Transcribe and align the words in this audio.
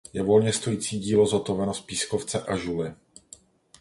Je 0.13 0.21
volně 0.23 0.53
stojící 0.53 0.99
dílo 0.99 1.25
zhotoveno 1.25 1.73
z 1.73 1.81
pískovce 1.81 2.41
a 2.43 2.55
žuly. 2.55 2.93